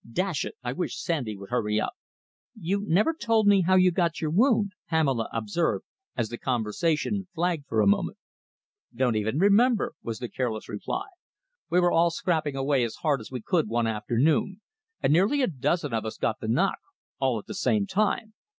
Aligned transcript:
Dash 0.11 0.45
it, 0.45 0.55
I 0.63 0.73
wish 0.73 0.97
Sandy 0.99 1.37
would 1.37 1.51
hurry 1.51 1.79
up!" 1.79 1.93
"You 2.59 2.83
never 2.87 3.13
told 3.13 3.45
me 3.45 3.61
how 3.61 3.75
you 3.75 3.91
got 3.91 4.19
your 4.19 4.31
wound," 4.31 4.71
Pamela 4.89 5.29
observed, 5.31 5.85
as 6.17 6.29
the 6.29 6.39
conversation 6.39 7.27
flagged 7.35 7.67
for 7.67 7.81
a 7.81 7.85
moment. 7.87 8.17
"Can't 8.97 9.15
even 9.15 9.37
remember," 9.37 9.93
was 10.01 10.17
the 10.17 10.27
careless 10.27 10.67
reply. 10.67 11.05
"We 11.69 11.79
were 11.79 11.91
all 11.91 12.09
scrapping 12.09 12.55
away 12.55 12.83
as 12.83 12.95
hard 13.03 13.21
as 13.21 13.29
we 13.31 13.41
could 13.43 13.67
one 13.69 13.85
afternoon, 13.85 14.61
and 15.03 15.13
nearly 15.13 15.43
a 15.43 15.47
dozen 15.47 15.93
of 15.93 16.03
us 16.03 16.17
got 16.17 16.39
the 16.39 16.47
knock, 16.47 16.79
all 17.19 17.37
at 17.37 17.45
the 17.45 17.53
same 17.53 17.85
time. 17.85 18.33